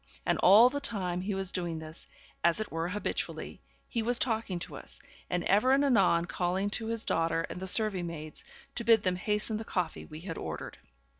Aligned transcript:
And 0.25 0.39
all 0.39 0.67
the 0.71 0.79
time 0.81 1.21
he 1.21 1.35
was 1.35 1.51
doing 1.51 1.77
this, 1.77 2.07
as 2.43 2.59
it 2.59 2.71
were 2.71 2.89
habitually, 2.89 3.61
he 3.87 4.01
was 4.01 4.17
talking 4.17 4.57
to 4.57 4.75
us, 4.75 4.99
and 5.29 5.43
ever 5.43 5.73
and 5.73 5.85
anon 5.85 6.25
calling 6.25 6.71
to 6.71 6.87
his 6.87 7.05
daughter 7.05 7.41
and 7.51 7.59
the 7.59 7.67
serving 7.67 8.07
maids, 8.07 8.43
to 8.73 8.83
bid 8.83 9.03
them 9.03 9.15
hasten 9.15 9.57
the 9.57 9.63
coffee 9.63 10.05
we 10.07 10.21
had 10.21 10.39
ordered. 10.39 10.79